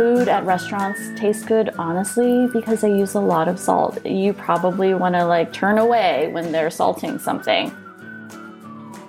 [0.00, 4.02] Food at restaurants tastes good, honestly, because they use a lot of salt.
[4.06, 7.70] You probably want to like turn away when they're salting something.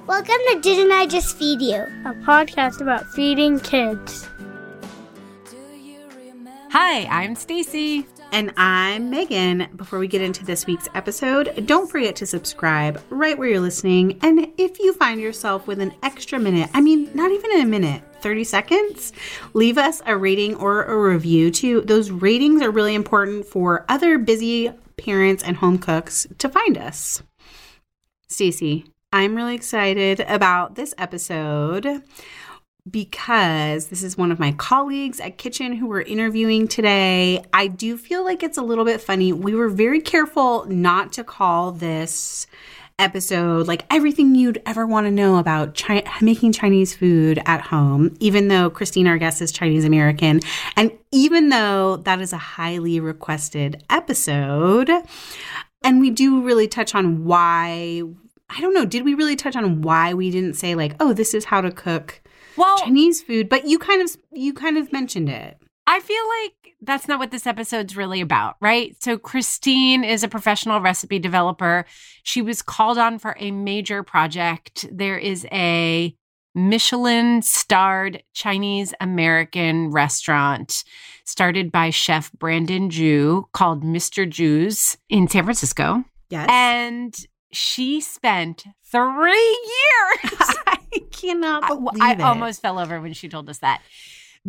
[0.06, 1.76] Welcome to Didn't I Just Feed You?
[1.78, 4.28] A podcast about feeding kids.
[6.72, 8.06] Hi, I'm Stacie.
[8.34, 9.78] And I'm Meghan.
[9.78, 14.20] Before we get into this week's episode, don't forget to subscribe right where you're listening.
[14.24, 18.04] And if you find yourself with an extra minute, I mean, not even a minute,
[18.22, 19.14] 30 seconds,
[19.54, 21.82] leave us a rating or a review too.
[21.82, 27.24] Those ratings are really important for other busy parents and home cooks to find us.
[28.30, 32.04] Stacie, I'm really excited about this episode
[32.90, 37.44] because this is one of my colleagues at Kitchn who we're interviewing today.
[37.54, 39.34] I do feel like it's a little bit funny.
[39.34, 42.48] We were very careful not to call this
[43.02, 48.16] episode like everything you'd ever want to know about chi- making Chinese food at home,
[48.20, 50.40] even though Christine, our guest, is Chinese American.
[50.78, 54.90] And even though that is a highly requested episode,
[55.84, 58.04] and we do really touch on why.
[58.54, 58.86] I don't know.
[58.86, 61.72] Did we really touch on why we didn't say like, oh, this is how to
[61.72, 62.22] cook
[62.58, 65.58] well, Chinese food, but you kind of you kind of mentioned it.
[65.88, 68.96] I feel like that's not what this episode's really about, right?
[69.04, 71.86] So Christine is a professional recipe developer.
[72.24, 74.86] She was called on for a major project.
[74.92, 76.16] There is a
[76.54, 80.84] Michelin starred Chinese American restaurant
[81.24, 84.30] started by chef Brandon Jew called Mr.
[84.30, 86.04] Jiu's in San Francisco.
[86.30, 86.48] Yes.
[86.50, 87.16] And
[87.52, 90.34] she spent three years.
[90.68, 90.80] I
[91.12, 92.20] cannot believe I, it.
[92.20, 93.82] I almost fell over when she told us that.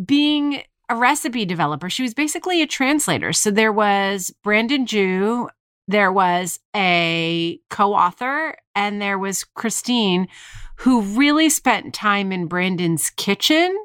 [0.03, 3.33] Being a recipe developer, she was basically a translator.
[3.33, 5.49] So there was Brandon Jew,
[5.87, 10.27] there was a co author, and there was Christine,
[10.77, 13.75] who really spent time in Brandon's kitchen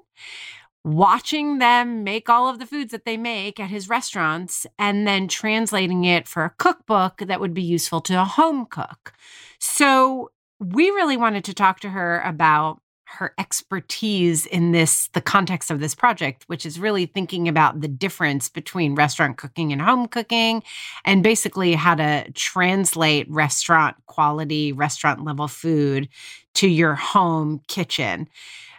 [0.84, 5.28] watching them make all of the foods that they make at his restaurants and then
[5.28, 9.12] translating it for a cookbook that would be useful to a home cook.
[9.58, 10.30] So
[10.60, 12.80] we really wanted to talk to her about
[13.10, 17.88] her expertise in this the context of this project which is really thinking about the
[17.88, 20.62] difference between restaurant cooking and home cooking
[21.05, 26.08] and basically how to translate restaurant quality restaurant level food
[26.55, 28.28] to your home kitchen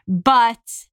[0.07, 0.85] but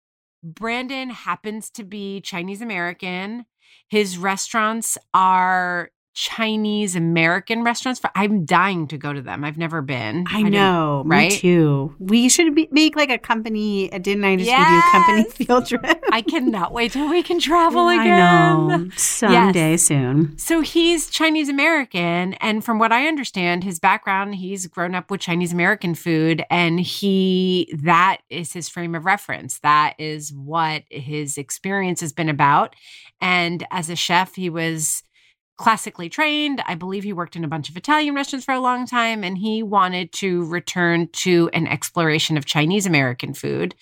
[0.43, 3.47] Brandon happens to be Chinese American.
[3.89, 8.01] His restaurants are Chinese American restaurants.
[8.01, 9.45] For, I'm dying to go to them.
[9.45, 10.25] I've never been.
[10.31, 11.31] I, I know, right?
[11.31, 11.95] Me too.
[11.99, 13.91] We should be, make like a company.
[13.91, 14.93] A didn't I just yes!
[14.93, 16.03] company field trip?
[16.13, 18.09] I cannot wait till we can travel again.
[18.09, 18.89] I know.
[18.97, 19.83] Someday Yes.
[19.83, 20.39] soon.
[20.39, 22.33] So he's Chinese American.
[22.35, 26.43] And from what I understand, his background, he's grown up with Chinese American food.
[26.49, 29.59] And he, that is his frame of reference.
[29.59, 32.75] That is what his experience has been about.
[33.21, 35.03] And as a chef, he was
[35.57, 36.63] classically trained.
[36.67, 39.25] I believe he worked in a bunch of Italian restaurants for a long time.
[39.25, 43.75] And he wanted to return to an exploration of Chinese American food,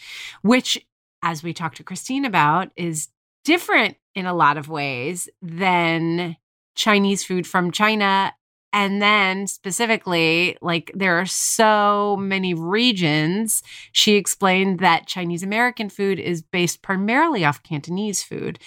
[0.43, 0.85] which,
[1.23, 3.09] as we talked to Christine about, is
[3.45, 6.37] different in a lot of ways than
[6.75, 8.33] Chinese food from China.
[8.75, 13.63] And then specifically, like there are so many regions.
[13.93, 18.59] She explained that Chinese American food is based primarily off Cantonese food,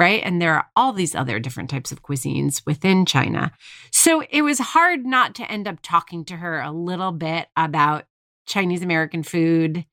[0.00, 0.20] right?
[0.24, 3.52] And there are all these other different types of cuisines within China.
[3.92, 8.06] So it was hard not to end up talking to her a little bit about
[8.46, 9.86] Chinese American food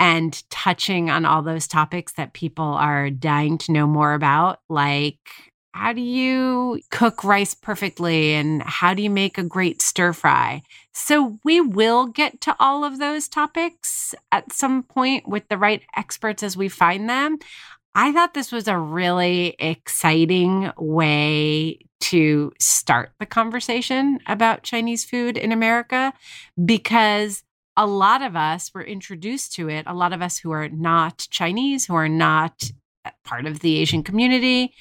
[0.00, 5.20] and touching on all those topics that people are dying to know more about, like
[5.74, 10.62] how do you cook rice perfectly and how do you make a great stir fry?
[10.92, 15.82] So, we will get to all of those topics at some point with the right
[15.96, 17.38] experts as we find them.
[17.92, 25.36] I thought this was a really exciting way to start the conversation about Chinese food
[25.36, 26.12] in America
[26.64, 27.42] because
[27.76, 31.26] a lot of us were introduced to it, a lot of us who are not
[31.30, 32.70] Chinese, who are not
[33.24, 34.72] part of the Asian community,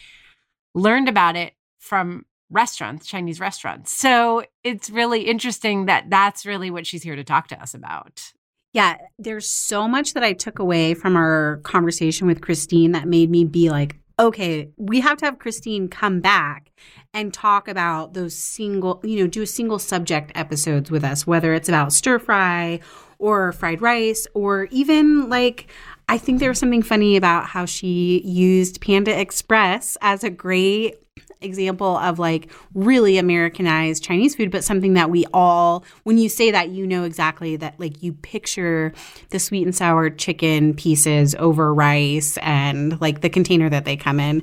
[0.73, 3.91] learned about it from restaurants, Chinese restaurants.
[3.91, 8.33] So it's really interesting that that's really what she's here to talk to us about.
[8.73, 13.29] Yeah, there's so much that I took away from our conversation with Christine that made
[13.29, 16.71] me be like, okay, we have to have Christine come back
[17.13, 21.53] and talk about those single, you know, do a single subject episodes with us, whether
[21.53, 22.79] it's about stir fry
[23.19, 25.67] or fried rice or even like
[26.09, 30.97] I think there was something funny about how she used Panda Express as a great
[31.43, 36.51] example of like really Americanized Chinese food, but something that we all, when you say
[36.51, 38.93] that, you know exactly that like you picture
[39.29, 44.19] the sweet and sour chicken pieces over rice and like the container that they come
[44.19, 44.41] in.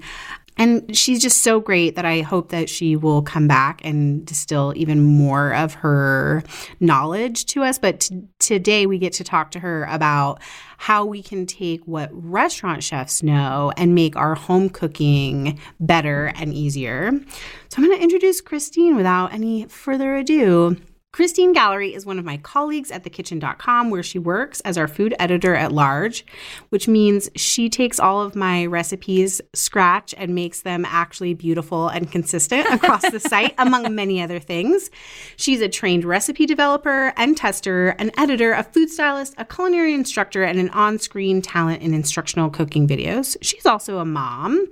[0.60, 4.74] And she's just so great that I hope that she will come back and distill
[4.76, 6.42] even more of her
[6.80, 7.78] knowledge to us.
[7.78, 10.42] But t- today we get to talk to her about
[10.76, 16.52] how we can take what restaurant chefs know and make our home cooking better and
[16.52, 17.10] easier.
[17.70, 20.76] So I'm going to introduce Christine without any further ado.
[21.12, 25.12] Christine Gallary is one of my colleagues at thekitchn.com, where she works as our food
[25.18, 26.24] editor at large,
[26.68, 32.12] which means she takes all of my recipes, scratch, and makes them actually beautiful and
[32.12, 34.88] consistent across the site, among many other things.
[35.34, 40.44] She's a trained recipe developer and tester, an editor, a food stylist, a culinary instructor,
[40.44, 43.36] and an on screen talent in instructional cooking videos.
[43.42, 44.64] She's also a mom.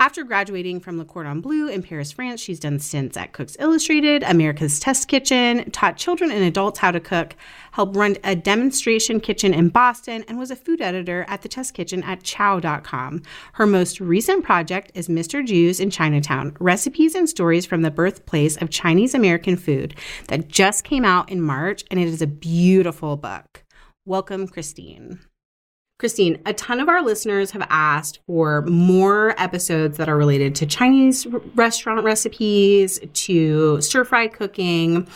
[0.00, 4.22] After graduating from Le Cordon Bleu in Paris, France, she's done stints at Cooks Illustrated,
[4.22, 7.34] America's Test Kitchen, taught children and adults how to cook,
[7.72, 11.74] helped run a demonstration kitchen in Boston, and was a food editor at the test
[11.74, 13.20] kitchen at chow.com.
[13.54, 15.44] Her most recent project is Mr.
[15.44, 19.96] Jiu's in Chinatown Recipes and Stories from the Birthplace of Chinese American Food,
[20.28, 23.64] that just came out in March, and it is a beautiful book.
[24.06, 25.18] Welcome, Christine.
[26.02, 30.66] Christine, a ton of our listeners have asked for more episodes that are related to
[30.66, 35.06] Chinese r- restaurant recipes, to stir fry cooking.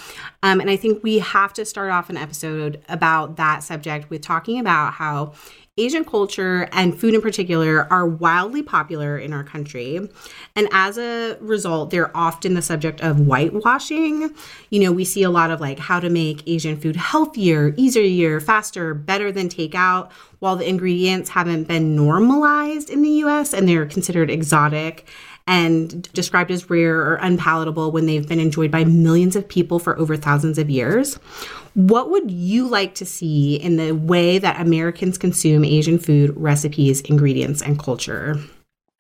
[0.45, 4.23] Um, and I think we have to start off an episode about that subject with
[4.23, 5.33] talking about how
[5.79, 10.01] Asian culture and food in particular are wildly popular in our country.
[10.55, 14.35] And as a result, they're often the subject of whitewashing.
[14.71, 18.41] You know, we see a lot of like how to make Asian food healthier, easier,
[18.41, 23.85] faster, better than takeout, while the ingredients haven't been normalized in the US and they're
[23.85, 25.07] considered exotic
[25.47, 29.99] and described as rare or unpalatable when they've been enjoyed by millions of people for
[29.99, 31.17] over thousands of years.
[31.75, 37.01] What would you like to see in the way that Americans consume Asian food, recipes,
[37.03, 38.41] ingredients, and culture?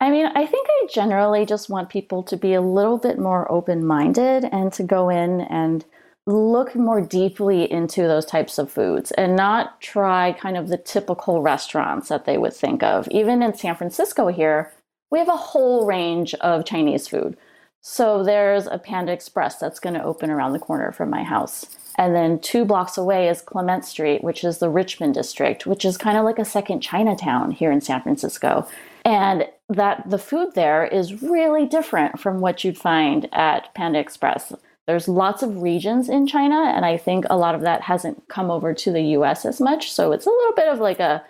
[0.00, 3.50] I mean, I think I generally just want people to be a little bit more
[3.50, 5.84] open minded and to go in and
[6.26, 11.40] look more deeply into those types of foods and not try kind of the typical
[11.40, 13.08] restaurants that they would think of.
[13.10, 14.72] Even in San Francisco here,
[15.10, 17.36] we have a whole range of Chinese food.
[17.80, 21.66] So there's a Panda Express that's going to open around the corner from my house.
[21.96, 25.96] And then two blocks away is Clement Street, which is the Richmond district, which is
[25.96, 28.66] kind of like a second Chinatown here in San Francisco.
[29.04, 34.52] And that the food there is really different from what you'd find at Panda Express.
[34.86, 38.50] There's lots of regions in China, and I think a lot of that hasn't come
[38.50, 39.92] over to the US as much.
[39.92, 41.24] So it's a little bit of like a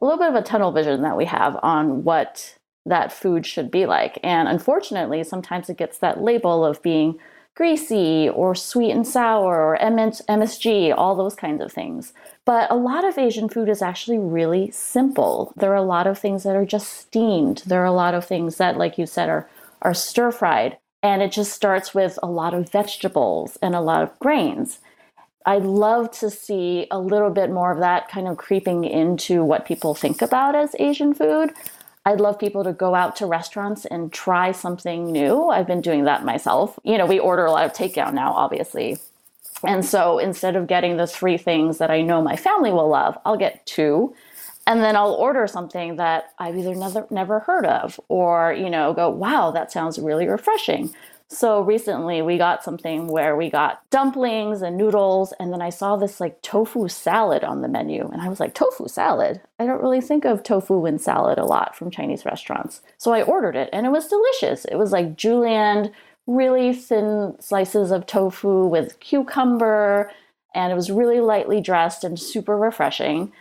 [0.00, 2.54] a little bit of a tunnel vision that we have on what
[2.86, 4.18] that food should be like.
[4.22, 7.18] And unfortunately, sometimes it gets that label of being
[7.58, 12.12] greasy or sweet and sour or MSG, all those kinds of things.
[12.44, 15.52] But a lot of Asian food is actually really simple.
[15.56, 17.64] There are a lot of things that are just steamed.
[17.66, 19.48] There are a lot of things that, like you said, are,
[19.82, 20.78] are stir fried.
[21.02, 24.78] And it just starts with a lot of vegetables and a lot of grains.
[25.44, 29.66] I'd love to see a little bit more of that kind of creeping into what
[29.66, 31.52] people think about as Asian food.
[32.08, 35.48] I'd love people to go out to restaurants and try something new.
[35.50, 36.78] I've been doing that myself.
[36.82, 38.96] You know, we order a lot of takeout now, obviously.
[39.62, 43.18] And so instead of getting the three things that I know my family will love,
[43.26, 44.14] I'll get two.
[44.66, 48.94] And then I'll order something that I've either never never heard of or, you know,
[48.94, 50.94] go, wow, that sounds really refreshing.
[51.30, 55.96] So recently we got something where we got dumplings and noodles, and then I saw
[55.96, 58.08] this like tofu salad on the menu.
[58.08, 59.42] And I was like, tofu salad?
[59.58, 62.80] I don't really think of tofu in salad a lot from Chinese restaurants.
[62.96, 64.64] So I ordered it and it was delicious.
[64.64, 65.92] It was like julienne,
[66.26, 70.10] really thin slices of tofu with cucumber,
[70.54, 73.32] and it was really lightly dressed and super refreshing.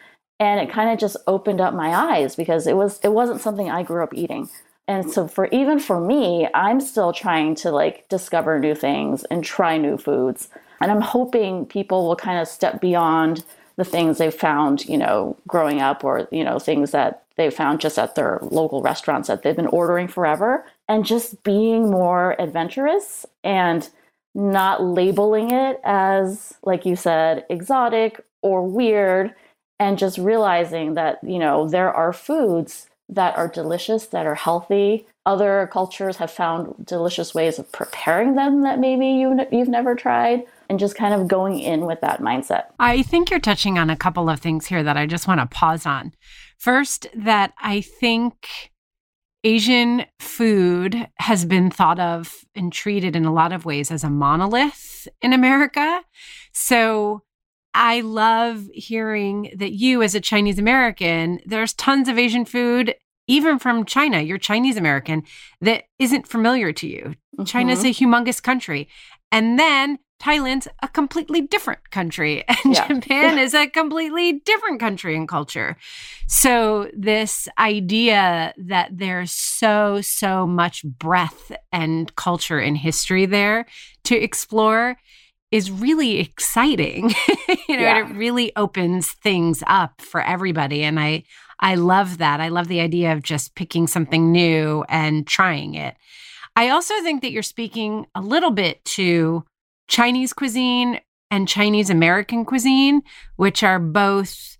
[0.41, 3.71] And it kind of just opened up my eyes because it was it wasn't something
[3.71, 4.49] I grew up eating
[4.87, 9.43] and so for even for me i'm still trying to like discover new things and
[9.43, 10.49] try new foods.
[10.81, 13.43] And i'm hoping people will kind of step beyond
[13.77, 17.79] the things they've found you know growing up or you know things that they found
[17.79, 20.65] just at their local restaurants that they've been ordering forever.
[20.89, 23.87] And just being more adventurous and
[24.35, 29.33] not labeling it as like you said exotic or weird
[29.79, 35.07] and just realizing that you know there are foods that are delicious, that are healthy.
[35.25, 40.43] Other cultures have found delicious ways of preparing them that maybe you, you've never tried,
[40.69, 42.65] and just kind of going in with that mindset.
[42.79, 45.45] I think you're touching on a couple of things here that I just want to
[45.47, 46.13] pause on.
[46.57, 48.71] First, that I think
[49.43, 54.09] Asian food has been thought of and treated in a lot of ways as a
[54.09, 56.01] monolith in America.
[56.53, 57.23] So
[57.77, 62.95] I love hearing that you, as a Chinese American, there's tons of Asian food,
[63.27, 65.21] even from China, you're Chinese American,
[65.61, 67.03] that isn't familiar to you.
[67.03, 67.43] Mm-hmm.
[67.43, 68.89] China's a humongous country.
[69.31, 72.87] And then Thailand's a completely different country, and yeah.
[72.87, 75.77] Japan is a completely different country and culture.
[76.25, 83.67] So, this idea that there's so, so much breadth and culture and history there
[84.05, 84.97] to explore
[85.51, 87.09] is really exciting.
[87.67, 87.99] you know, yeah.
[87.99, 90.83] it really opens things up for everybody.
[90.83, 91.23] And I
[91.59, 92.39] I love that.
[92.39, 95.95] I love the idea of just picking something new and trying it.
[96.55, 99.43] I also think that you're speaking a little bit to
[99.87, 100.99] Chinese cuisine
[101.31, 103.01] and Chinese American cuisine,
[103.35, 104.56] which are both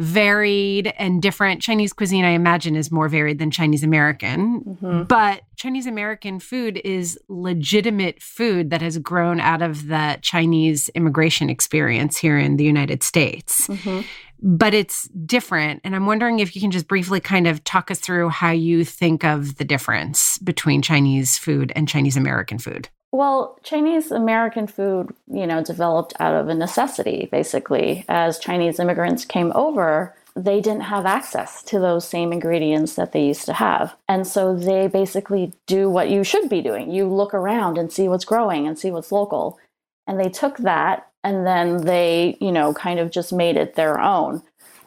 [0.00, 1.60] varied and different.
[1.60, 4.62] Chinese cuisine, I imagine, is more varied than Chinese American.
[4.62, 5.02] Mm-hmm.
[5.02, 11.50] But Chinese American food is legitimate food that has grown out of the Chinese immigration
[11.50, 13.66] experience here in the United States.
[13.66, 14.00] Mm-hmm.
[14.42, 15.82] But it's different.
[15.84, 18.86] And I'm wondering if you can just briefly kind of talk us through how you
[18.86, 22.88] think of the difference between Chinese food and Chinese American food.
[23.12, 28.04] Well, Chinese American food, you know, developed out of a necessity, basically.
[28.08, 33.26] As Chinese immigrants came over, they didn't have access to those same ingredients that they
[33.26, 33.96] used to have.
[34.08, 36.92] And so they basically do what you should be doing.
[36.92, 39.58] You look around and see what's growing and see what's local.
[40.06, 44.00] And they took that and then they, you know, kind of just made it their
[44.00, 44.42] own.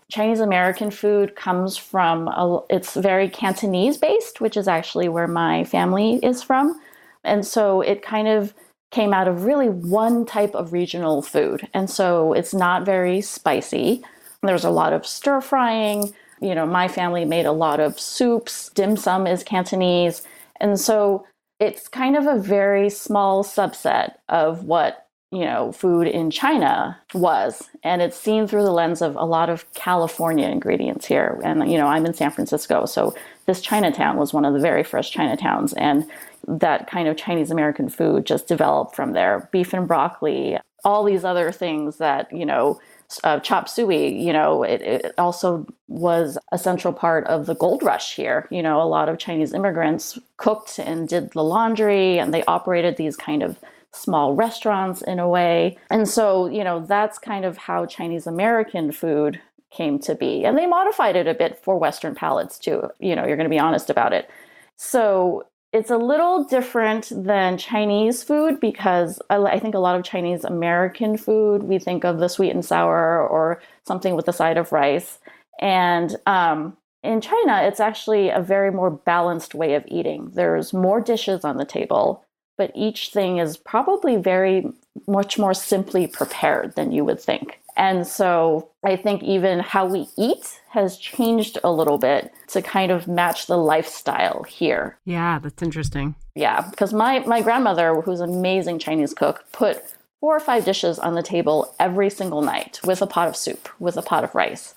[0.10, 5.64] Chinese American food comes from, a, it's very Cantonese based, which is actually where my
[5.66, 6.80] family is from.
[7.24, 8.54] And so it kind of
[8.92, 11.68] came out of really one type of regional food.
[11.74, 14.04] And so it's not very spicy.
[14.44, 16.14] There's a lot of stir frying.
[16.42, 18.70] You know, my family made a lot of soups.
[18.76, 20.22] Dim sum is Cantonese.
[20.60, 21.26] And so
[21.60, 27.64] it's kind of a very small subset of what, you know, food in China was.
[27.84, 31.40] And it's seen through the lens of a lot of California ingredients here.
[31.44, 32.86] And, you know, I'm in San Francisco.
[32.86, 35.74] So this Chinatown was one of the very first Chinatowns.
[35.78, 36.10] And
[36.48, 39.50] that kind of Chinese American food just developed from there.
[39.52, 42.80] Beef and broccoli, all these other things that, you know,
[43.24, 47.84] uh, chop suey, you know, it, it, also was a central part of the gold
[47.84, 48.48] rush here.
[48.50, 52.98] You know, a lot of Chinese immigrants cooked and did the laundry and they operated
[52.98, 53.60] these kind of
[53.92, 55.78] small restaurants in a way.
[55.92, 59.40] And so, you know, that's kind of how Chinese American food
[59.76, 60.46] came to be.
[60.46, 62.90] And they modified it a bit for Western palates too.
[63.00, 64.30] You know, you're going to be honest about it.
[64.78, 70.44] So it's a little different than Chinese food because I, think a lot of Chinese
[70.44, 74.72] American food, we think of the sweet and sour or something with a side of
[74.72, 75.18] rice.
[75.60, 80.32] And um, in China, it's actually a very more balanced way of eating.
[80.36, 82.24] There's more dishes on the table,
[82.56, 84.72] but each thing is probably very
[85.08, 87.60] much more simply prepared than you would think.
[87.76, 92.92] And so I think even how we eat has changed a little bit to kind
[92.92, 94.98] of match the lifestyle here.
[95.06, 96.16] Yeah, that's interesting.
[96.36, 99.84] Yeah, because my, my grandmother, who's an amazing Chinese cook, put
[100.20, 103.70] four or five dishes on the table every single night with a pot of soup,
[103.80, 104.76] with a pot of rice.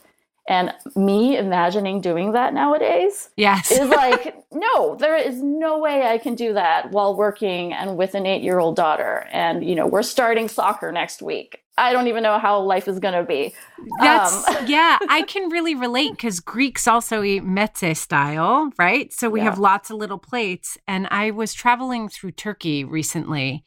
[0.49, 3.71] And me imagining doing that nowadays yes.
[3.71, 8.15] is like, no, there is no way I can do that while working and with
[8.15, 9.27] an eight year old daughter.
[9.33, 11.63] And, you know, we're starting soccer next week.
[11.79, 13.55] I don't even know how life is going to be.
[14.01, 19.13] That's, um, yeah, I can really relate because Greeks also eat meze style, right?
[19.13, 19.45] So we yeah.
[19.45, 20.79] have lots of little plates.
[20.89, 23.65] And I was traveling through Turkey recently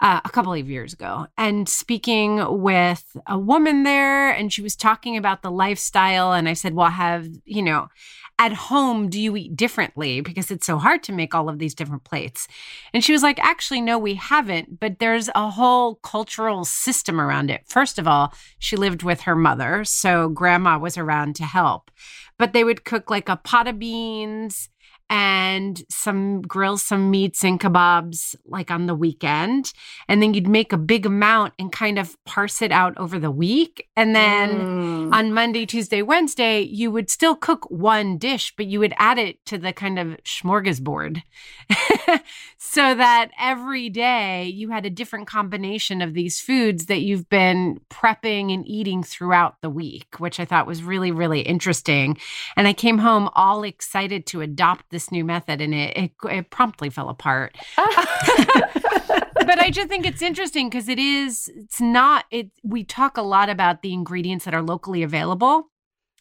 [0.00, 4.76] uh, a couple of years ago and speaking with a woman there and she was
[4.76, 7.88] talking about the lifestyle and i said well have you know
[8.38, 10.20] at home do you eat differently?
[10.20, 12.48] Because it's so hard to make all of these different plates.
[12.92, 17.50] And she was like actually no we haven't but there's a whole cultural system around
[17.50, 17.62] it.
[17.66, 21.90] First of all she lived with her mother so grandma was around to help
[22.38, 24.68] but they would cook like a pot of beans
[25.10, 29.72] and some grill some meats and kebabs like on the weekend.
[30.08, 33.30] And then you'd make a big amount and kind of parse it out over the
[33.30, 33.88] week.
[33.96, 35.12] And then mm.
[35.12, 39.44] on Monday, Tuesday, Wednesday you would still cook one dish but you would add it
[39.46, 41.22] to the kind of smorgasbord
[42.58, 47.78] so that every day you had a different combination of these foods that you've been
[47.90, 52.18] prepping and eating throughout the week which I thought was really really interesting.
[52.56, 56.50] And I came home all excited to adopt this new method and it, it, it
[56.50, 57.56] promptly fell apart.
[57.76, 63.22] but I just think it's interesting because it is, it's not, it, we talk a
[63.22, 65.68] lot about the ingredients that are locally available,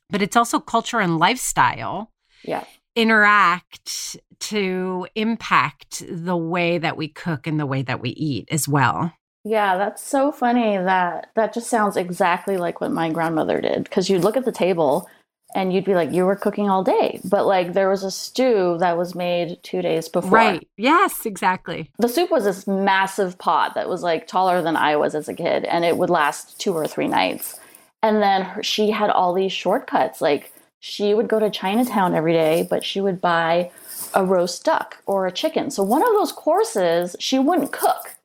[0.10, 2.12] but it's also culture and lifestyle.
[2.44, 2.66] Yeah.
[2.96, 8.68] Interact to impact the way that we cook and the way that we eat as
[8.68, 9.14] well.
[9.46, 13.84] Yeah, that's so funny that that just sounds exactly like what my grandmother did.
[13.84, 15.10] Because you look at the table
[15.56, 17.20] and you'd be like, you were cooking all day.
[17.24, 20.32] But like there was a stew that was made two days before.
[20.32, 20.68] Right.
[20.78, 21.92] Yes, exactly.
[22.00, 25.34] The soup was this massive pot that was like taller than I was as a
[25.34, 27.60] kid, and it would last two or three nights.
[28.02, 30.22] And then her, she had all these shortcuts.
[30.22, 33.72] Like she would go to Chinatown every day, but she would buy
[34.14, 35.72] a roast duck or a chicken.
[35.72, 38.16] So one of those courses she wouldn't cook.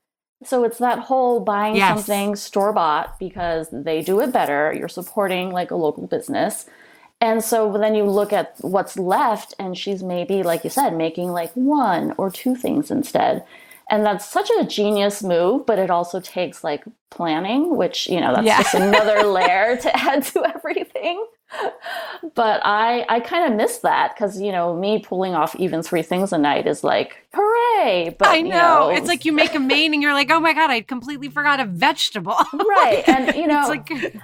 [0.44, 1.88] So it's that whole buying yes.
[1.96, 4.72] something store bought because they do it better.
[4.76, 6.66] You're supporting like a local business
[7.20, 11.30] and so then you look at what's left, and she's maybe, like you said, making
[11.32, 13.44] like one or two things instead.
[13.90, 18.34] And that's such a genius move, but it also takes like planning, which, you know,
[18.34, 18.62] that's yeah.
[18.62, 21.26] just another layer to add to everything.
[22.34, 26.02] But I, I kind of miss that because, you know, me pulling off even three
[26.02, 28.14] things a night is like, hooray.
[28.18, 28.50] But, I know.
[28.50, 28.88] know.
[28.90, 31.58] It's like you make a main and you're like, oh my God, I completely forgot
[31.58, 32.36] a vegetable.
[32.52, 33.02] right.
[33.08, 34.14] And, you know, it's like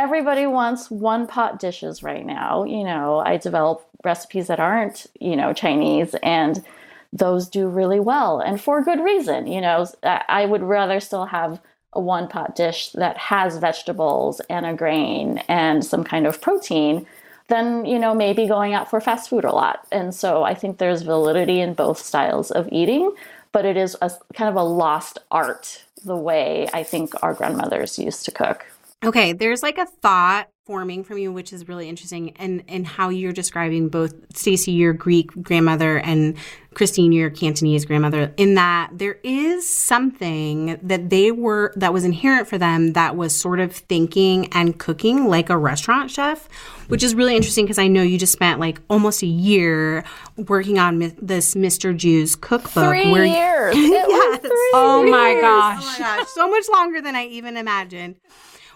[0.00, 2.64] everybody wants one pot dishes right now.
[2.64, 6.64] You know, I develop recipes that aren't, you know, Chinese and
[7.12, 9.46] those do really well and for good reason.
[9.46, 11.60] You know, I would rather still have
[11.92, 17.06] a one pot dish that has vegetables and a grain and some kind of protein
[17.48, 19.86] than, you know, maybe going out for fast food a lot.
[19.92, 23.12] And so I think there's validity in both styles of eating,
[23.52, 27.98] but it is a kind of a lost art the way I think our grandmothers
[27.98, 28.64] used to cook.
[29.02, 33.08] Okay, there's like a thought forming from you, which is really interesting, and and how
[33.08, 36.36] you're describing both Stacie, your Greek grandmother, and
[36.74, 38.34] Christine, your Cantonese grandmother.
[38.36, 43.34] In that there is something that they were that was inherent for them that was
[43.34, 46.46] sort of thinking and cooking like a restaurant chef,
[46.88, 50.04] which is really interesting because I know you just spent like almost a year
[50.36, 51.96] working on mi- this Mr.
[51.96, 52.84] Jiu's cookbook.
[52.84, 53.76] Three where, years.
[53.78, 54.40] yes.
[54.40, 55.10] Three oh years.
[55.10, 55.82] my gosh.
[55.82, 56.28] Oh my gosh.
[56.28, 58.16] So much longer than I even imagined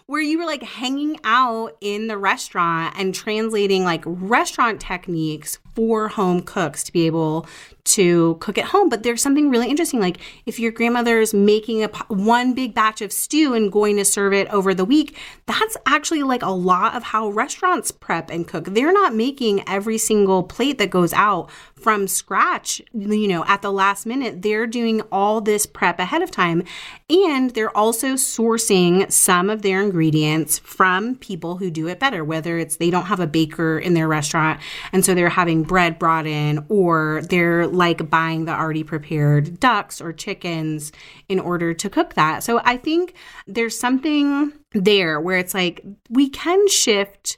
[0.06, 6.08] where you were like hanging out in the restaurant and translating like restaurant techniques for
[6.08, 7.46] home cooks to be able
[7.84, 8.88] to cook at home.
[8.88, 10.00] But there's something really interesting.
[10.00, 14.04] Like if your grandmother is making a one big batch of stew and going to
[14.04, 15.16] serve it over the week,
[15.46, 18.66] that's actually like a lot of how restaurants prep and cook.
[18.66, 23.72] They're not making every single plate that goes out from scratch, you know, at the
[23.72, 24.42] last minute.
[24.42, 26.64] They're doing all this prep ahead of time.
[27.10, 32.56] And they're also sourcing some of their ingredients from people who do it better, whether
[32.58, 34.60] it's they don't have a baker in their restaurant
[34.92, 40.00] and so they're having bread brought in or they're like buying the already prepared ducks
[40.00, 40.92] or chickens
[41.28, 42.42] in order to cook that.
[42.42, 43.14] So I think
[43.46, 47.36] there's something there where it's like we can shift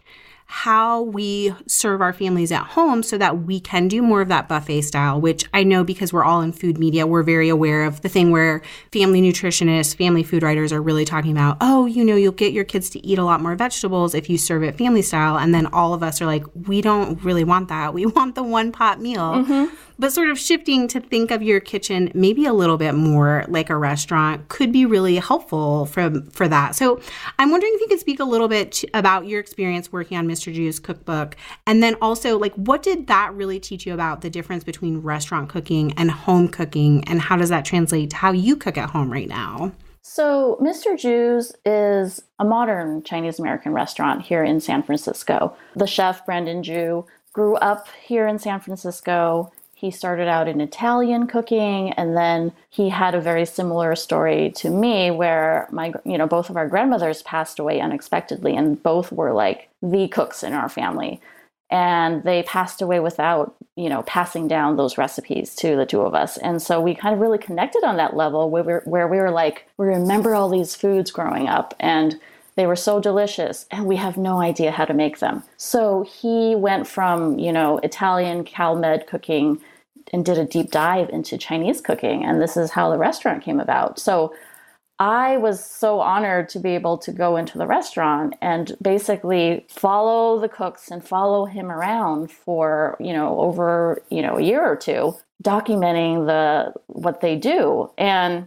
[0.49, 4.49] how we serve our families at home so that we can do more of that
[4.49, 8.01] buffet style, which I know because we're all in food media, we're very aware of
[8.03, 12.15] the thing where family nutritionists, family food writers are really talking about, oh, you know,
[12.15, 15.03] you'll get your kids to eat a lot more vegetables if you serve it family
[15.03, 15.37] style.
[15.37, 17.93] And then all of us are like, we don't really want that.
[17.93, 19.33] We want the one pot meal.
[19.33, 23.45] Mm-hmm but sort of shifting to think of your kitchen maybe a little bit more
[23.49, 26.75] like a restaurant could be really helpful for for that.
[26.75, 27.01] So
[27.39, 30.53] I'm wondering if you could speak a little bit about your experience working on Mr.
[30.55, 34.65] Jiu's cookbook, and then also like what did that really teach you about the difference
[34.65, 38.77] between restaurant cooking and home cooking, and how does that translate to how you cook
[38.79, 39.73] at home right now?
[40.09, 40.97] So, Mr.
[40.97, 45.57] Jiu's is a modern Chinese American restaurant here in San Francisco.
[45.75, 49.53] The chef, Brandon Jew, grew up here in San Francisco.
[49.87, 54.69] He started out in Italian cooking and then he had a very similar story to
[54.69, 59.33] me where my you know both of our grandmothers passed away unexpectedly and both were
[59.33, 61.21] like the cooks in our family
[61.71, 66.17] and they passed away without you know passing down those recipes to the two of
[66.17, 69.07] us and so we kind of really connected on that level where we were, where
[69.07, 72.19] we were like we remember all these foods growing up and
[72.57, 75.43] they were so delicious and we have no idea how to make them.
[75.59, 79.61] So he went from, you know, Italian CalMed cooking
[80.13, 82.25] and did a deep dive into Chinese cooking.
[82.25, 83.99] And this is how the restaurant came about.
[83.99, 84.35] So
[84.99, 90.41] I was so honored to be able to go into the restaurant and basically follow
[90.41, 94.77] the cooks and follow him around for, you know, over, you know, a year or
[94.77, 95.15] two,
[95.45, 97.91] documenting the what they do.
[97.99, 98.47] And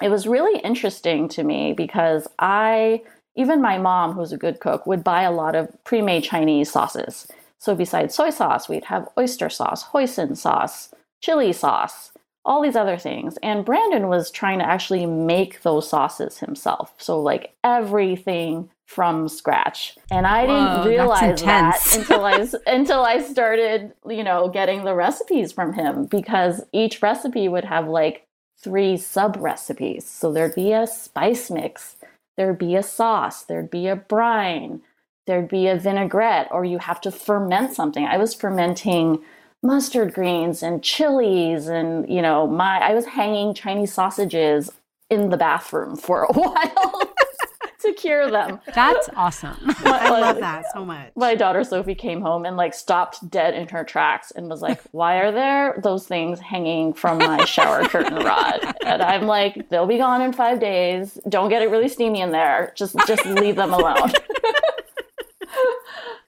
[0.00, 3.02] it was really interesting to me because I
[3.36, 6.70] even my mom, who's a good cook, would buy a lot of pre made Chinese
[6.70, 7.26] sauces.
[7.64, 12.12] So besides soy sauce, we'd have oyster sauce, hoisin sauce, chili sauce,
[12.44, 13.38] all these other things.
[13.42, 16.92] And Brandon was trying to actually make those sauces himself.
[16.98, 19.96] So, like everything from scratch.
[20.10, 24.94] And I Whoa, didn't realize that until I until I started, you know, getting the
[24.94, 28.26] recipes from him because each recipe would have like
[28.58, 30.04] three sub recipes.
[30.04, 31.96] So there'd be a spice mix
[32.36, 34.82] there'd be a sauce, there'd be a brine,
[35.26, 38.06] there'd be a vinaigrette, or you have to ferment something.
[38.06, 39.22] I was fermenting
[39.62, 44.70] mustard greens and chilies and you know my i was hanging chinese sausages
[45.08, 47.14] in the bathroom for a while
[47.84, 48.60] to cure them.
[48.74, 49.56] That's awesome.
[49.84, 51.12] I love that so much.
[51.16, 54.80] My daughter Sophie came home and like stopped dead in her tracks and was like,
[54.92, 59.86] "Why are there those things hanging from my shower curtain rod?" And I'm like, "They'll
[59.86, 61.18] be gone in 5 days.
[61.28, 62.72] Don't get it really steamy in there.
[62.74, 64.12] Just just leave them alone."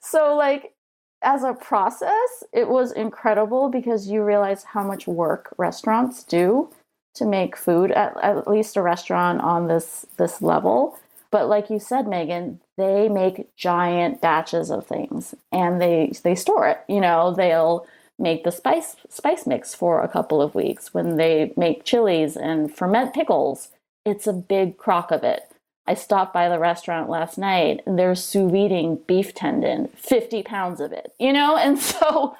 [0.09, 0.73] So like
[1.21, 6.69] as a process, it was incredible because you realize how much work restaurants do
[7.15, 10.99] to make food at, at least a restaurant on this this level
[11.31, 16.67] but like you said, Meghan, they make giant batches of things and they they store
[16.67, 16.79] it.
[16.87, 17.85] You know, they'll
[18.17, 20.93] make the spice spice mix for a couple of weeks.
[20.93, 23.69] When they make chilies and ferment pickles,
[24.05, 25.51] it's a big crock of it.
[25.87, 30.81] I stopped by the restaurant last night and they're sous videing beef tendon, 50 pounds
[30.81, 31.55] of it, you know?
[31.57, 32.35] And so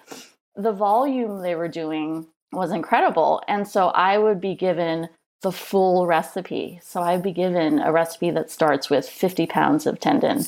[0.55, 3.41] the volume they were doing was incredible.
[3.47, 5.09] And so I would be given
[5.41, 6.79] the full recipe.
[6.83, 10.45] So I'd be given a recipe that starts with 50 pounds of tendon.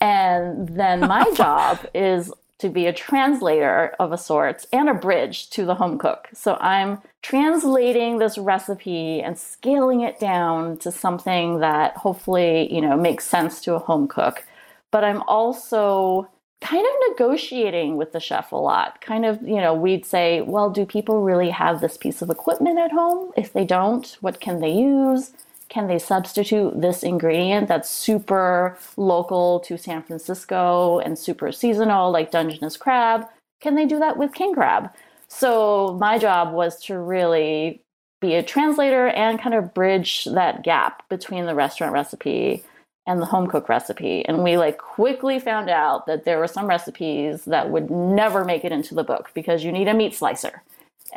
[0.00, 5.50] And then my job is to be a translator of a sort and a bridge
[5.50, 6.28] to the home cook.
[6.32, 12.96] So I'm translating this recipe and scaling it down to something that hopefully, you know,
[12.96, 14.44] makes sense to a home cook.
[14.90, 16.28] But I'm also
[16.60, 19.00] kind of negotiating with the chef a lot.
[19.00, 22.78] Kind of, you know, we'd say, well, do people really have this piece of equipment
[22.78, 23.32] at home?
[23.36, 25.32] If they don't, what can they use?
[25.74, 32.30] Can they substitute this ingredient that's super local to San Francisco and super seasonal, like
[32.30, 33.26] Dungeness crab?
[33.60, 34.90] Can they do that with king crab?
[35.26, 37.82] So, my job was to really
[38.20, 42.62] be a translator and kind of bridge that gap between the restaurant recipe
[43.08, 44.24] and the home cook recipe.
[44.26, 48.64] And we like quickly found out that there were some recipes that would never make
[48.64, 50.62] it into the book because you need a meat slicer.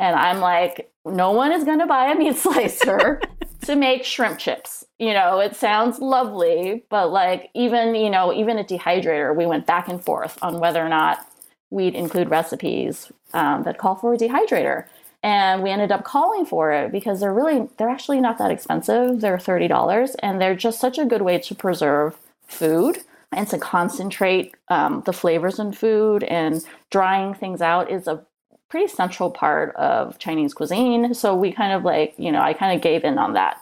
[0.00, 3.20] And I'm like, no one is going to buy a meat slicer
[3.68, 4.86] to make shrimp chips.
[4.98, 9.66] You know, it sounds lovely, but like even, you know, even a dehydrator, we went
[9.66, 11.18] back and forth on whether or not
[11.68, 14.86] we'd include recipes um, that call for a dehydrator
[15.22, 19.20] and we ended up calling for it because they're really they're actually not that expensive
[19.20, 22.98] they're $30 and they're just such a good way to preserve food
[23.32, 28.24] and to concentrate um, the flavors in food and drying things out is a
[28.68, 32.76] pretty central part of chinese cuisine so we kind of like you know i kind
[32.76, 33.60] of gave in on that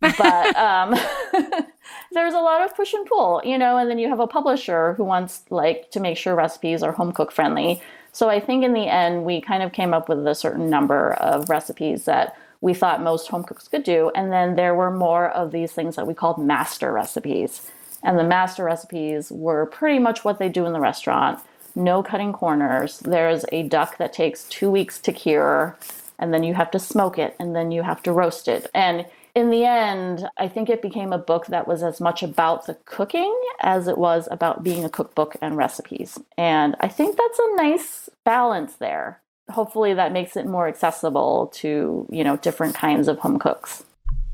[0.00, 0.94] but um,
[2.12, 4.94] there's a lot of push and pull, you know, and then you have a publisher
[4.94, 7.82] who wants like to make sure recipes are home cook friendly.
[8.12, 11.12] So I think in the end, we kind of came up with a certain number
[11.14, 14.10] of recipes that we thought most home cooks could do.
[14.14, 17.70] And then there were more of these things that we called master recipes.
[18.02, 21.40] And the master recipes were pretty much what they do in the restaurant
[21.78, 22.98] no cutting corners.
[22.98, 25.78] There's a duck that takes two weeks to cure,
[26.18, 28.70] and then you have to smoke it, and then you have to roast it.
[28.74, 32.66] And in the end, I think it became a book that was as much about
[32.66, 36.18] the cooking as it was about being a cookbook and recipes.
[36.36, 39.20] And I think that's a nice balance there.
[39.48, 43.84] Hopefully that makes it more accessible to, you know, different kinds of home cooks.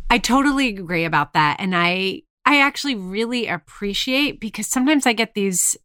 [0.09, 1.57] I totally agree about that.
[1.61, 5.77] And I I actually really appreciate because sometimes I get these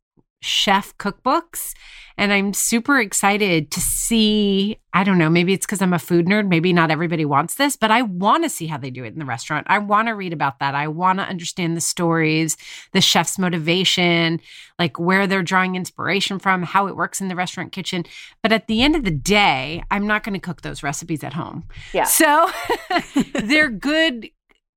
[0.41, 1.73] chef cookbooks.
[2.17, 6.25] And I'm super excited to see I don't know maybe it's cuz I'm a food
[6.25, 9.13] nerd maybe not everybody wants this but I want to see how they do it
[9.13, 9.67] in the restaurant.
[9.69, 10.75] I want to read about that.
[10.75, 12.57] I want to understand the stories
[12.91, 14.41] the chef's motivation
[14.77, 18.05] like where they're drawing inspiration from how it works in the restaurant kitchen.
[18.41, 21.33] But at the end of the day I'm not going to cook those recipes at
[21.33, 21.63] home.
[21.93, 22.03] Yeah.
[22.03, 22.49] So
[23.33, 24.29] they're good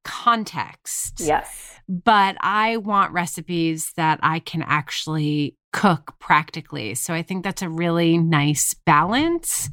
[0.05, 6.95] context yes but I want recipes that I can actually cook practically.
[6.95, 9.69] So I think that's a really nice balance.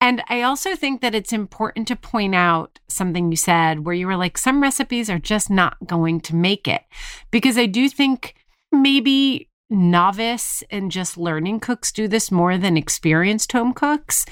[0.00, 4.06] And I also think that it's important to point out something you said where you
[4.06, 6.82] were like, some recipes are just not going to make it.
[7.30, 8.34] Because I do think
[8.70, 14.24] maybe novice and just learning cooks do this more than experienced home cooks.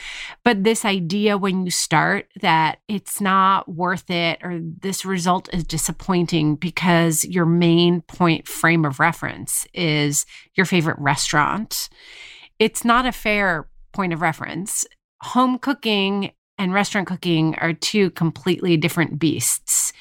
[0.45, 5.65] But this idea when you start that it's not worth it or this result is
[5.65, 11.89] disappointing because your main point frame of reference is your favorite restaurant,
[12.59, 14.85] it's not a fair point of reference.
[15.23, 19.93] Home cooking and restaurant cooking are two completely different beasts.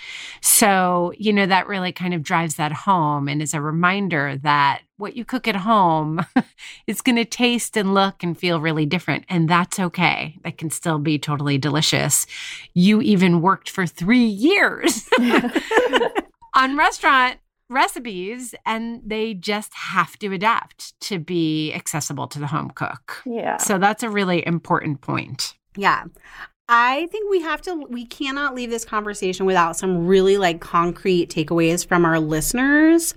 [0.42, 4.82] So, you know, that really kind of drives that home and is a reminder that
[4.98, 6.26] what you cook at home
[6.88, 9.26] is going to taste and look and feel really different.
[9.30, 10.38] And that's okay.
[10.44, 12.26] That can still be totally delicious.
[12.74, 15.10] You even worked for three years
[16.54, 17.40] on restaurant
[17.70, 23.22] recipes and they just have to adapt to be accessible to the home cook.
[23.26, 23.58] Yeah.
[23.58, 25.56] So that's a really important point.
[25.76, 26.06] Yeah.
[26.70, 31.30] I think we have to, we cannot leave this conversation without some really like concrete
[31.30, 33.14] takeaways from our listeners.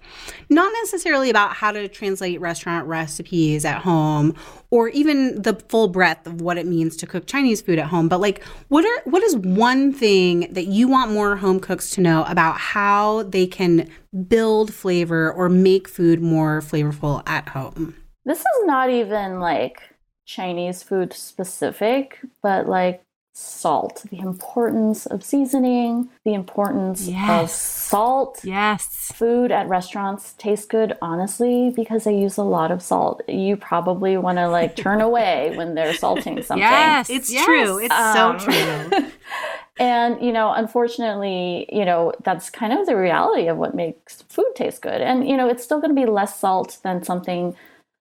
[0.51, 4.35] Not necessarily about how to translate restaurant recipes at home
[4.71, 8.09] or even the full breadth of what it means to cook Chinese food at home,
[8.09, 12.01] but like what are, what is one thing that you want more home cooks to
[12.01, 13.89] know about how they can
[14.27, 17.95] build flavor or make food more flavorful at home?
[18.25, 19.81] This is not even like
[20.27, 27.43] Chinese food specific, but like salt, the importance of seasoning, the importance Yes.
[27.43, 28.41] of salt.
[28.43, 29.11] Yes.
[29.15, 33.21] Food at restaurants tastes good, honestly, because they use a lot of salt.
[33.29, 36.59] You probably want to like turn away when they're salting something.
[36.63, 37.11] Yes.
[37.11, 37.45] It's yes.
[37.45, 37.79] true.
[37.79, 39.07] It's Um, so true.
[39.79, 44.51] and you know unfortunately you know that's kind of the reality of what makes food
[44.55, 47.55] taste good and you know it's still going to be less salt than something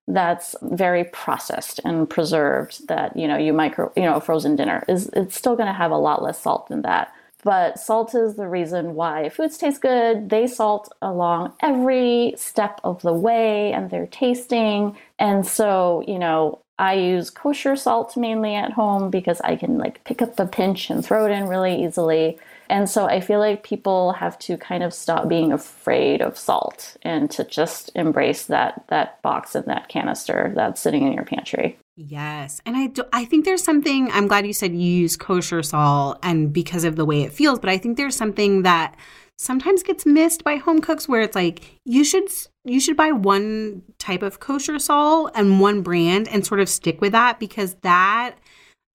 [0.07, 5.09] that's very processed and preserved that you know you micro you know frozen dinner is
[5.13, 7.11] it's still going to have a lot less salt than that.
[7.43, 10.29] But salt is the reason why foods taste good.
[10.31, 14.97] They salt along every step of the way and they're tasting.
[15.19, 20.03] And so you know i use kosher salt mainly at home because i can like
[20.03, 22.37] pick up a pinch and throw it in really easily
[22.69, 26.97] and so I feel like people have to kind of stop being afraid of salt
[27.01, 31.77] and to just embrace that that box and that canister that's sitting in your pantry.
[31.97, 32.59] Yes.
[32.65, 36.19] And I, do, I think there's something, I'm glad you said you use kosher salt
[36.23, 38.95] and because of the way it feels, but I think there's something that
[39.37, 42.29] sometimes gets missed by home cooks where it's like you should
[42.63, 47.01] you should buy one type of kosher salt and one brand and sort of stick
[47.01, 48.35] with that because that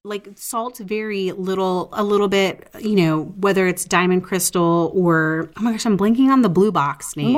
[0.02, 5.60] like salt very little a little bit you know whether it's diamond crystal or oh
[5.60, 7.34] my gosh i'm blanking on the blue box name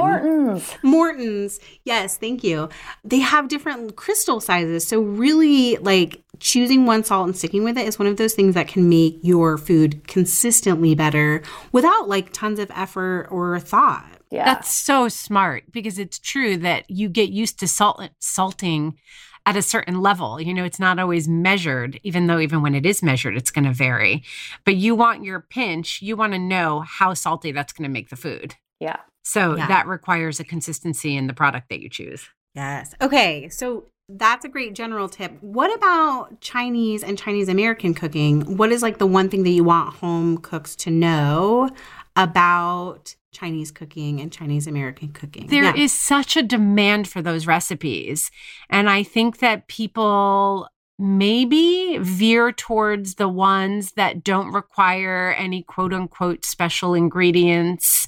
[0.53, 0.75] Morton's.
[0.83, 1.61] Morton's.
[1.85, 2.69] Yes, thank you.
[3.05, 4.87] They have different crystal sizes.
[4.87, 8.55] So, really, like choosing one salt and sticking with it is one of those things
[8.55, 14.07] that can make your food consistently better without like tons of effort or thought.
[14.31, 14.47] Yeah.
[14.47, 18.99] That's so smart because it's true that you get used to salt salting
[19.47, 20.41] at a certain level.
[20.41, 23.65] You know, it's not always measured, even though even when it is measured, it's going
[23.65, 24.23] to vary.
[24.65, 28.09] But you want your pinch, you want to know how salty that's going to make
[28.11, 28.55] the food.
[28.81, 28.97] yeah.
[29.25, 29.69] So Yeah.
[29.69, 32.29] that requires a consistency in the product that you choose.
[32.57, 32.93] Yes.
[33.01, 33.49] Okay.
[33.49, 35.33] So, that's a great general tip.
[35.41, 38.57] What about Chinese and Chinese American cooking?
[38.59, 41.71] What is like the one thing that you want home cooks to know
[42.17, 45.47] about Chinese cooking and Chinese American cooking.
[45.47, 45.75] There Yeah.
[45.75, 48.31] is such a demand for those recipes.
[48.69, 55.93] And I think that people maybe veer towards the ones that don't require any quote
[55.95, 58.07] unquote special ingredients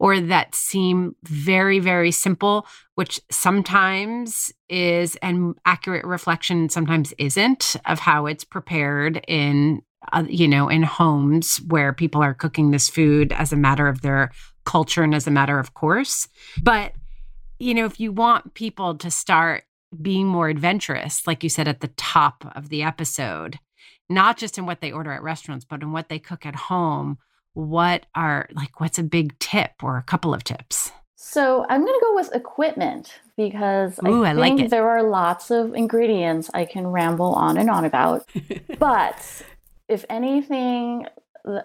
[0.00, 8.00] or that seem very, very simple, which sometimes is an accurate reflection, sometimes isn't, of
[8.00, 9.82] how it's prepared in.
[10.12, 14.02] Uh, you know, in homes where people are cooking this food as a matter of
[14.02, 14.30] their
[14.64, 16.28] culture and as a matter of course.
[16.62, 16.92] But,
[17.58, 19.64] you know, if you want people to start
[20.00, 23.58] being more adventurous, like you said at the top of the episode,
[24.08, 27.18] not just in what they order at restaurants, but in what they cook at home,
[27.54, 30.90] what are like, what's a big tip or a couple of tips?
[31.16, 35.02] So I'm going to go with equipment because Ooh, I I like think there are
[35.02, 38.28] lots of ingredients I can ramble on and on about.
[38.78, 39.42] but
[39.92, 41.06] if anything,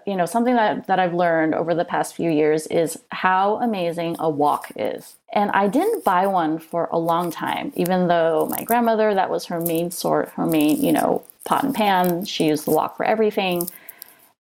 [0.06, 4.16] you know, something that, that I've learned over the past few years is how amazing
[4.20, 5.16] a wok is.
[5.34, 9.46] And I didn't buy one for a long time, even though my grandmother, that was
[9.46, 12.26] her main sort, her main, you know, pot and pan.
[12.26, 13.70] She used the wok for everything.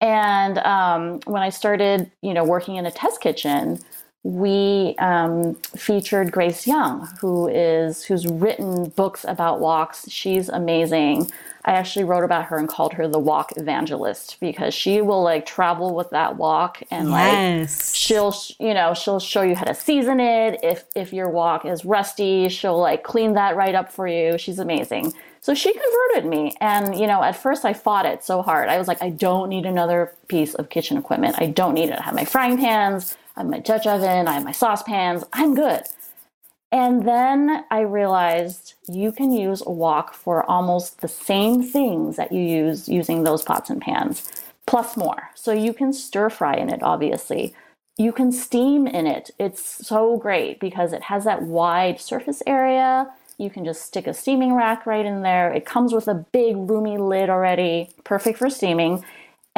[0.01, 3.81] And um, when I started, you know, working in a test kitchen,
[4.25, 10.07] we um, featured Grace Young, who is who's written books about woks.
[10.11, 11.31] She's amazing.
[11.65, 15.45] I actually wrote about her and called her the wok evangelist because she will like
[15.45, 20.19] travel with that wok and like she'll you know she'll show you how to season
[20.19, 20.61] it.
[20.63, 24.39] If if your wok is rusty she'll like clean that right up for you.
[24.39, 25.13] She's amazing.
[25.41, 28.69] So she converted me and you know at first i fought it so hard.
[28.69, 31.37] I was like i don't need another piece of kitchen equipment.
[31.39, 31.99] I don't need it.
[31.99, 35.55] I have my frying pans i have my dutch oven i have my saucepans i'm
[35.57, 35.85] good
[36.71, 42.33] and then I realized you can use a wok for almost the same things that
[42.33, 44.31] you use using those pots and pans,
[44.67, 45.31] plus more.
[45.35, 47.55] So you can stir fry in it, obviously.
[47.97, 49.31] You can steam in it.
[49.39, 53.11] It's so great because it has that wide surface area.
[53.39, 55.53] You can just stick a steaming rack right in there.
[55.53, 59.05] It comes with a big, roomy lid already, perfect for steaming.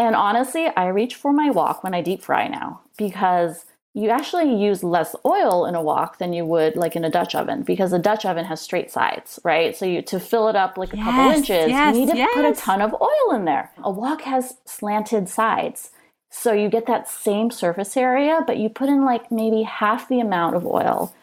[0.00, 4.54] And honestly, I reach for my wok when I deep fry now because you actually
[4.56, 7.92] use less oil in a wok than you would like in a Dutch oven because
[7.92, 9.76] a Dutch oven has straight sides, right?
[9.76, 12.46] So you to fill it up like a couple inches, yes, you need to put
[12.46, 13.72] a ton of oil in there.
[13.84, 15.90] A wok has slanted sides.
[16.30, 20.20] So you get that same surface area, but you put in like maybe half the
[20.20, 21.14] amount of oil.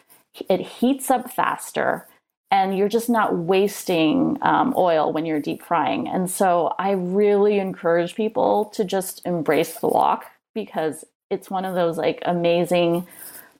[0.48, 2.06] It heats up faster
[2.50, 6.08] and you're just not wasting um, oil when you're deep frying.
[6.08, 11.74] And so I really encourage people to just embrace the wok because it's one of
[11.74, 13.06] those like amazing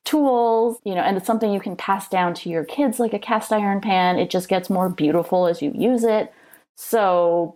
[0.05, 3.19] tools, you know, and it's something you can pass down to your kids like a
[3.19, 4.19] cast iron pan.
[4.19, 6.33] It just gets more beautiful as you use it.
[6.77, 7.55] So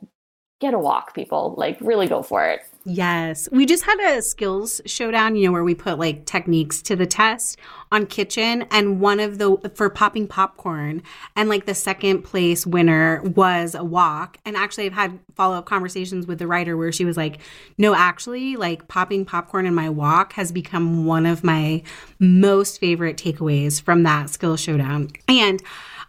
[0.60, 1.54] get a wok, people.
[1.56, 2.60] Like really go for it.
[2.84, 3.48] Yes.
[3.52, 7.06] We just had a skills showdown, you know, where we put like techniques to the
[7.06, 7.58] test
[7.92, 11.02] on Kitchn and one of the for popping popcorn
[11.36, 14.38] and like the second place winner was a wok.
[14.44, 17.38] And actually I've had follow-up conversations with the writer where she was like,
[17.78, 21.82] "No, actually, like popping popcorn in my wok has become one of my
[22.18, 25.62] most favorite takeaways from that skills showdown." And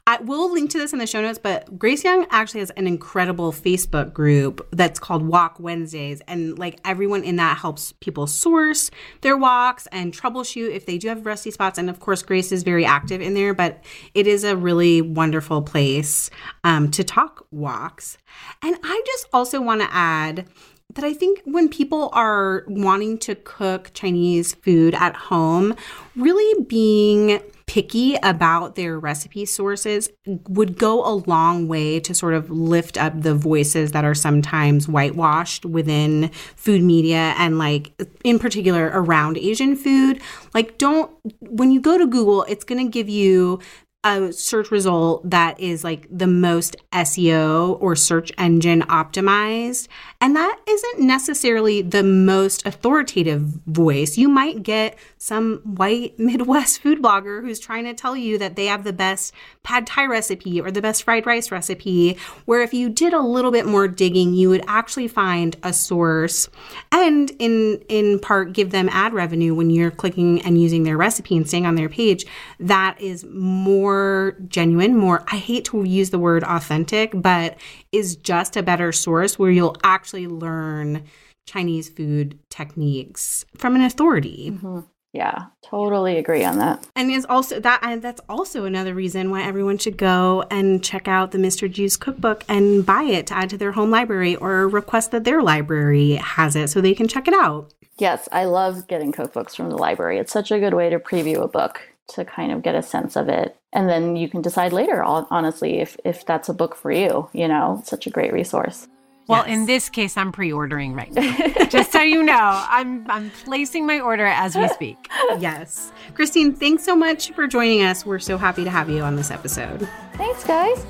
[0.05, 2.87] I will link to this in the show notes, but Grace Young actually has an
[2.87, 6.21] incredible Facebook group that's called Wok Wednesdays.
[6.27, 11.07] And like everyone in that helps people source their woks and troubleshoot if they do
[11.07, 11.77] have rusty spots.
[11.77, 13.81] And of course, Grace is very active in there, but
[14.13, 16.29] it is a really wonderful place
[16.65, 18.17] um, to talk woks.
[18.61, 20.49] And I just also want to add
[20.95, 25.75] that I think when people are wanting to cook Chinese food at home,
[26.15, 30.09] really being picky about their recipe sources
[30.49, 34.87] would go a long way to sort of lift up the voices that are sometimes
[34.87, 37.91] whitewashed within food media and like
[38.23, 40.21] in particular around Asian food.
[40.53, 43.59] Like don't when you go to Google, it's going to give you
[44.03, 49.87] a search result that is like the most SEO or search engine optimized.
[50.21, 54.17] And that isn't necessarily the most authoritative voice.
[54.17, 58.65] You might get some white Midwest food blogger who's trying to tell you that they
[58.65, 62.89] have the best pad thai recipe or the best fried rice recipe, where if you
[62.89, 66.49] did a little bit more digging, you would actually find a source
[66.91, 71.35] and in in part give them ad revenue when you're clicking and using their recipe
[71.35, 72.25] and staying on their page
[72.59, 77.57] that is more genuine, more I hate to use the word authentic, but
[77.93, 81.03] is just a better source where you'll actually learn
[81.45, 84.51] Chinese food techniques from an authority.
[84.51, 84.79] Mm-hmm.
[85.13, 86.87] Yeah, totally agree on that.
[86.95, 91.07] And is also that and that's also another reason why everyone should go and check
[91.07, 91.71] out the Mr.
[91.71, 95.43] Jiu's cookbook and buy it to add to their home library or request that their
[95.43, 97.71] library has it so they can check it out.
[97.99, 100.17] Yes, I love getting cookbooks from the library.
[100.17, 103.15] It's such a good way to preview a book to kind of get a sense
[103.15, 103.55] of it.
[103.71, 107.29] And then you can decide later, honestly, if, if that's a book for you.
[107.33, 108.87] You know, it's such a great resource.
[109.27, 109.57] Well, yes.
[109.57, 111.65] in this case, I'm pre-ordering right now.
[111.69, 114.97] Just so you know, I'm I'm placing my order as we speak.
[115.39, 118.05] Yes, Christine, thanks so much for joining us.
[118.05, 119.87] We're so happy to have you on this episode.
[120.15, 120.85] Thanks, guys.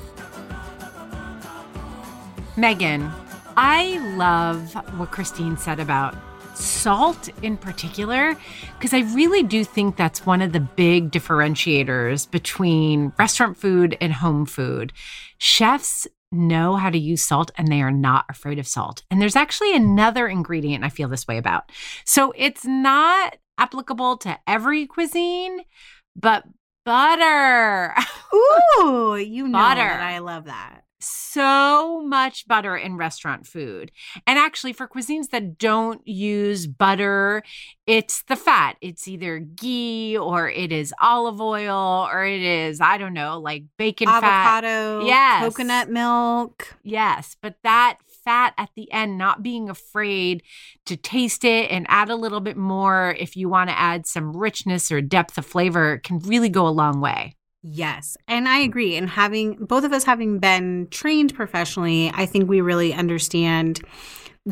[2.56, 3.12] Meghan,
[3.56, 6.16] I love what Christine said about
[6.54, 8.36] salt in particular,
[8.78, 14.12] because I really do think that's one of the big differentiators between restaurant food and
[14.12, 14.92] home food.
[15.38, 19.02] Chefs know how to use salt and they are not afraid of salt.
[19.10, 21.70] And there's actually another ingredient I feel this way about.
[22.04, 25.60] So it's not applicable to every cuisine,
[26.16, 26.44] but
[26.84, 27.94] butter.
[28.34, 29.80] Ooh, you know butter.
[29.80, 33.92] that I love that so much butter in restaurant food.
[34.26, 37.42] And actually, for cuisines that don't use butter,
[37.86, 38.76] it's the fat.
[38.80, 43.64] It's either ghee or it is olive oil or it is, I don't know, like
[43.76, 45.06] bacon Avocado, fat.
[45.06, 45.44] Yes.
[45.44, 46.76] Coconut milk.
[46.82, 47.36] Yes.
[47.40, 50.42] But that fat at the end, not being afraid
[50.86, 54.36] to taste it and add a little bit more if you want to add some
[54.36, 57.36] richness or depth of flavor can really go a long way.
[57.66, 58.18] Yes.
[58.28, 58.94] And I agree.
[58.94, 63.80] And having both of us having been trained professionally, I think we really understand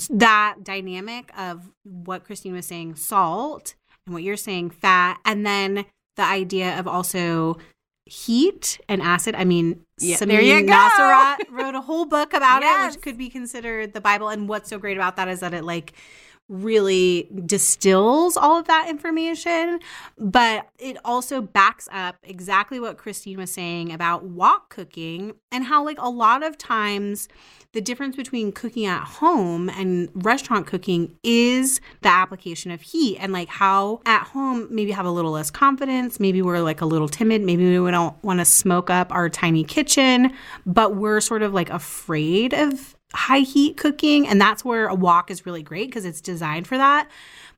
[0.09, 3.75] that dynamic of what Christine was saying salt
[4.07, 5.21] and what you're saying fat.
[5.27, 5.85] And then
[6.17, 7.59] the idea of also
[8.07, 9.35] heat and acid.
[9.35, 11.37] I mean, yeah, you go.
[11.51, 12.95] wrote a whole book about yes.
[12.95, 14.31] it, which could be considered the Bible.
[14.31, 15.93] And what's so great about that is that it like
[16.53, 19.81] really distills all of that information,
[20.19, 25.85] but it also backs up exactly what Christine was saying about wok cooking and how,
[25.85, 27.29] like, a lot of times
[27.73, 33.33] the difference between cooking at home and restaurant cooking is the application of heat and
[33.33, 37.09] like how at home maybe have a little less confidence maybe we're like a little
[37.09, 40.31] timid maybe we don't want to smoke up our tiny kitchen
[40.67, 44.27] but we're sort of like afraid of high heat cooking.
[44.27, 47.09] And that's where a wok is really great because it's designed for that.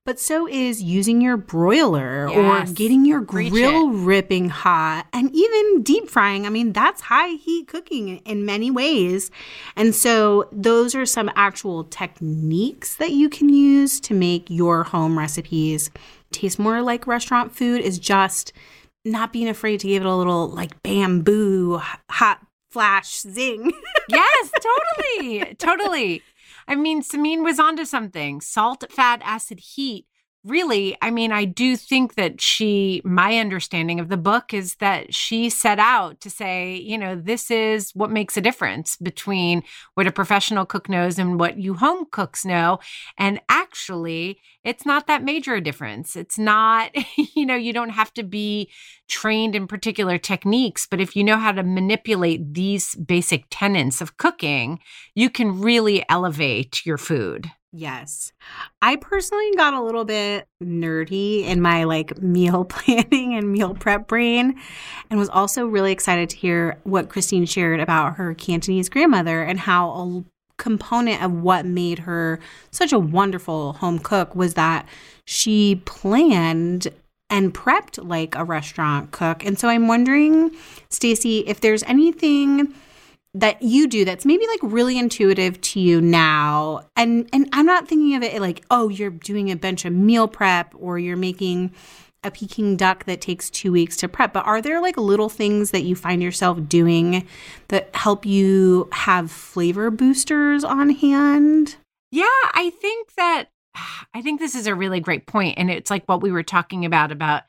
[0.07, 2.71] But so is using your broiler yes.
[2.71, 6.45] or getting your grill ripping hot and even deep frying.
[6.45, 9.31] I mean, that's high heat cooking in many ways.
[9.77, 15.19] And so those are some actual techniques that you can use to make your home
[15.19, 15.91] recipes
[16.33, 18.53] taste more like restaurant food is just
[19.07, 21.81] not being afraid to give it a little like bamboo
[22.11, 22.41] hot
[22.75, 23.73] flash zing.
[24.09, 25.55] yes, totally.
[25.55, 26.23] totally.
[26.67, 28.41] I mean, Samin was onto something.
[28.41, 30.07] Salt, fat, acid, heat
[30.45, 35.15] really, I mean, I do think that she, my understanding of the book is that
[35.15, 39.63] she set out to say, you know, this is what makes a difference between
[39.95, 42.79] what a professional cook knows and what you home cooks know.
[43.17, 46.15] And actually, it's not that major a difference.
[46.15, 46.91] It's not,
[47.35, 48.71] you know, you don't have to be
[49.09, 54.17] trained in particular techniques, but if you know how to manipulate these basic tenets of
[54.19, 54.79] cooking,
[55.15, 57.51] you can really elevate your food.
[57.77, 58.33] Yes.
[58.81, 64.07] I personally got a little bit nerdy in my like meal planning and meal prep
[64.07, 64.55] brain
[65.11, 69.59] and was also really excited to hear what Christine shared about her Cantonese grandmother and
[69.59, 70.25] how a
[70.57, 72.39] component of what made her
[72.71, 74.87] such a wonderful home cook was that
[75.25, 76.87] she planned
[77.29, 79.45] and prepped like a restaurant cook.
[79.45, 80.53] And so I'm wondering,
[80.91, 82.73] Stacie, if there's anything
[83.35, 86.87] that you do that's maybe like really intuitive to you now.
[86.97, 90.29] And and i'm not thinking of it like oh you're doing a bunch of meal
[90.29, 91.73] prep or you're making
[92.23, 94.33] a peking duck that takes two weeks to prep.
[94.33, 97.27] But are there like little things that you find yourself doing
[97.69, 101.77] that help you have flavor boosters on hand?
[102.11, 103.49] Yeah i think that
[104.15, 106.85] i think this is a really great point and it's like what we were talking
[106.85, 107.43] about about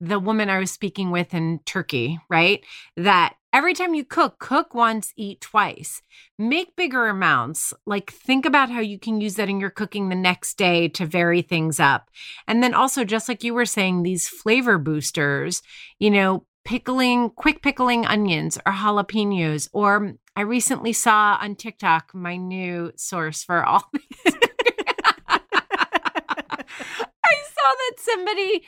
[0.00, 2.64] the woman i was speaking with in turkey right?
[2.96, 6.02] That Every time you cook, cook once, eat twice.
[6.36, 7.72] Make bigger amounts.
[7.86, 11.06] Like, think about how you can use that in your cooking the next day to
[11.06, 12.10] vary things up.
[12.48, 15.62] And then also, just like you were saying, these flavor boosters,
[16.00, 19.68] you know, pickling, quick pickling onions or jalapenos.
[19.72, 23.88] Or I recently saw on TikTok my new source for all.
[27.24, 28.64] I saw that somebody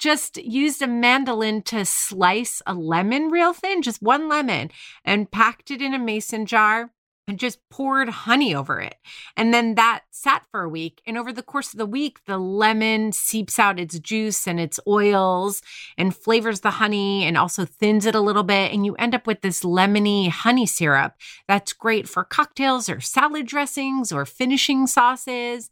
[0.00, 4.70] just used a mandolin to slice a lemon real thin, just one lemon,
[5.04, 6.90] and packed it in a mason jar
[7.28, 8.96] and just poured honey over it.
[9.36, 11.00] And then that sat for a week.
[11.06, 14.80] And over the course of the week, the lemon seeps out its juice and its
[14.86, 15.62] oils
[15.96, 18.72] and flavors the honey and also thins it a little bit.
[18.72, 21.14] And you end up with this lemony honey syrup
[21.46, 25.70] that's great for cocktails or salad dressings or finishing sauces.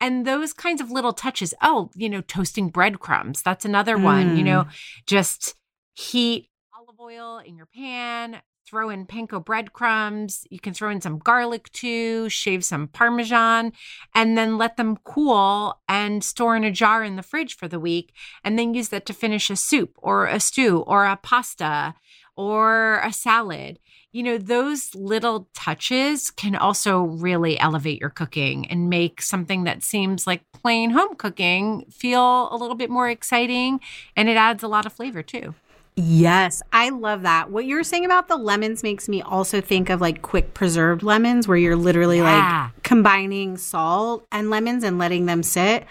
[0.00, 1.52] And those kinds of little touches.
[1.62, 3.42] Oh, you know, toasting breadcrumbs.
[3.42, 4.02] That's another mm.
[4.02, 4.66] one, you know,
[5.06, 5.54] just
[5.94, 10.46] heat olive oil in your pan, throw in panko breadcrumbs.
[10.50, 13.72] You can throw in some garlic too, shave some parmesan,
[14.14, 17.80] and then let them cool and store in a jar in the fridge for the
[17.80, 18.14] week.
[18.44, 21.94] And then use that to finish a soup or a stew or a pasta
[22.36, 23.78] or a salad.
[24.12, 29.84] You know, those little touches can also really elevate your cooking and make something that
[29.84, 33.80] seems like plain home cooking feel a little bit more exciting.
[34.16, 35.54] And it adds a lot of flavor too.
[35.96, 37.50] Yes, I love that.
[37.50, 41.46] What you're saying about the lemons makes me also think of like quick preserved lemons
[41.46, 42.70] where you're literally yeah.
[42.74, 45.84] like combining salt and lemons and letting them sit.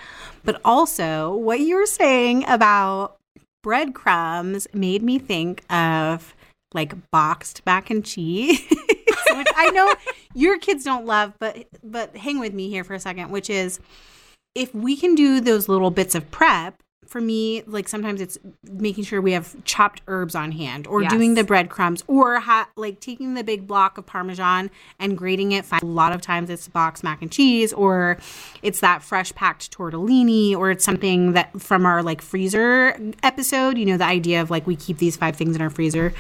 [0.44, 3.18] But also, what you're saying about
[3.62, 6.34] breadcrumbs made me think of
[6.74, 9.94] like boxed mac and cheese, which I know
[10.34, 13.80] your kids don't love, but but hang with me here for a second, which is
[14.56, 19.04] if we can do those little bits of prep for me, like sometimes it's making
[19.04, 21.12] sure we have chopped herbs on hand or yes.
[21.12, 25.66] doing the breadcrumbs or ha- like taking the big block of Parmesan and grating it.
[25.72, 28.18] A lot of times it's box mac and cheese or
[28.62, 33.86] it's that fresh packed tortellini or it's something that from our like freezer episode, you
[33.86, 36.14] know, the idea of like we keep these five things in our freezer.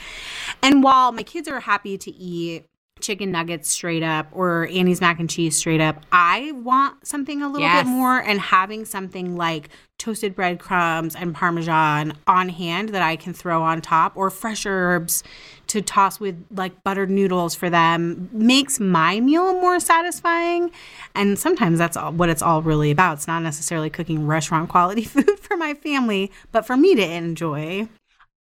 [0.63, 2.65] And while my kids are happy to eat
[3.01, 6.03] chicken nuggets straight up or Annie's mac and cheese straight up.
[6.11, 7.83] I want something a little yes.
[7.83, 13.33] bit more and having something like toasted breadcrumbs and parmesan on hand that I can
[13.33, 15.23] throw on top or fresh herbs
[15.67, 20.71] to toss with like buttered noodles for them makes my meal more satisfying.
[21.13, 23.17] And sometimes that's all, what it's all really about.
[23.17, 27.87] It's not necessarily cooking restaurant quality food for my family, but for me to enjoy.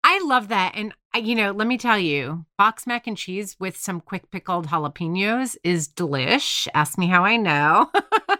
[0.03, 0.73] I love that.
[0.75, 4.67] And you know, let me tell you, box mac and cheese with some quick pickled
[4.67, 6.67] jalapenos is delish.
[6.73, 7.89] Ask me how I know.
[7.95, 8.37] um,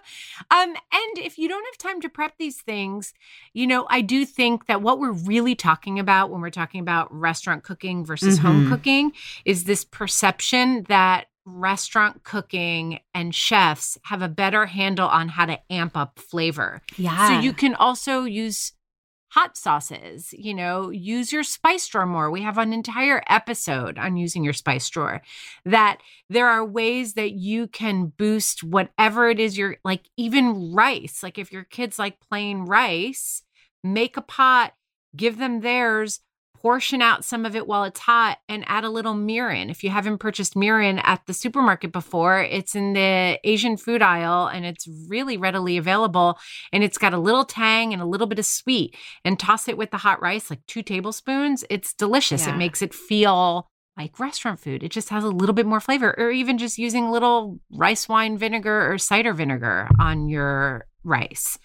[0.52, 3.14] and if you don't have time to prep these things,
[3.54, 7.14] you know, I do think that what we're really talking about when we're talking about
[7.14, 8.48] restaurant cooking versus mm-hmm.
[8.48, 9.12] home cooking
[9.46, 15.58] is this perception that restaurant cooking and chefs have a better handle on how to
[15.72, 16.82] amp up flavor.
[16.98, 17.30] Yeah.
[17.30, 18.74] So you can also use
[19.38, 22.32] hot sauces, you know, use your spice drawer more.
[22.32, 25.22] We have an entire episode on using your spice drawer
[25.64, 31.22] that there are ways that you can boost whatever it is you're like, even rice.
[31.22, 33.44] Like if your kids like plain rice,
[33.84, 34.74] make a pot,
[35.16, 36.20] give them theirs,
[36.62, 39.70] portion out some of it while it's hot and add a little mirin.
[39.70, 44.48] If you haven't purchased mirin at the supermarket before, it's in the Asian food aisle
[44.48, 46.38] and it's really readily available.
[46.72, 48.96] And it's got a little tang and a little bit of sweet.
[49.24, 51.64] And toss it with the hot rice, like two tablespoons.
[51.70, 52.46] It's delicious.
[52.46, 52.56] Yeah.
[52.56, 54.84] It makes it feel like restaurant food.
[54.84, 58.08] It just has a little bit more flavor, or even just using a little rice
[58.08, 61.58] wine vinegar or cider vinegar on your rice.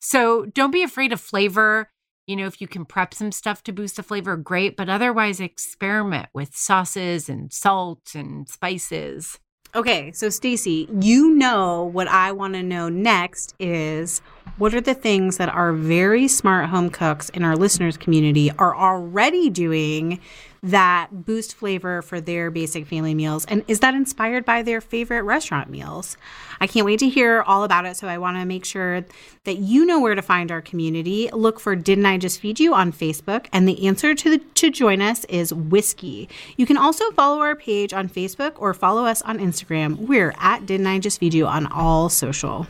[0.00, 1.90] So don't be afraid of flavor
[2.26, 4.76] you know, if you can prep some stuff to boost the flavor, great.
[4.76, 9.38] But otherwise, experiment with sauces and salt and spices.
[9.72, 14.20] Okay, so Stacie, you know what I want to know next is
[14.56, 18.76] what are the things that our very smart home cooks in our listeners community are
[18.76, 20.20] already doing
[20.62, 23.46] that boost flavor for their basic family meals?
[23.46, 26.18] And is that inspired by their favorite restaurant meals?
[26.60, 27.96] I can't wait to hear all about it.
[27.96, 29.04] So I want to make sure
[29.44, 31.30] that you know where to find our community.
[31.32, 33.46] Look for Didn't I Just Feed You on Facebook.
[33.52, 36.28] And the answer to, the, to join us is whiskey.
[36.58, 39.96] You can also follow our page on Facebook or follow us on Instagram.
[39.96, 42.66] We're at Didn't I Just Feed You on all social.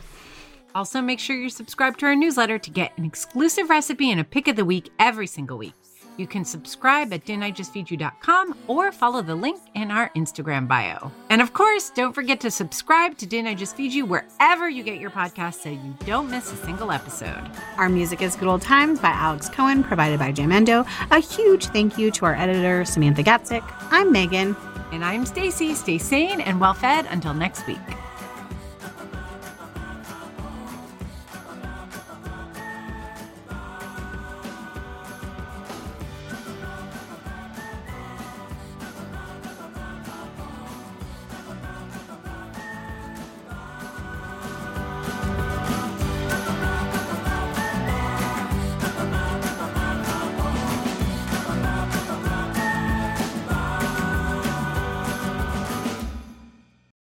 [0.73, 4.23] Also, make sure you're subscribed to our newsletter to get an exclusive recipe and a
[4.23, 5.73] pick of the week every single week.
[6.17, 11.11] You can subscribe at didn'tijustfeedyou.com or follow the link in our Instagram bio.
[11.29, 14.83] And of course, don't forget to subscribe to Didn't I Just Feed You wherever you
[14.83, 17.49] get your podcasts so you don't miss a single episode.
[17.77, 20.85] Our music is Good Old Times by Alex Cohen, provided by Jamendo.
[21.11, 23.63] A huge thank you to our editor, Samantha Gatzik.
[23.91, 24.55] I'm Meghan.
[24.91, 25.73] And I'm Stacie.
[25.73, 27.79] Stay sane and well fed until next week.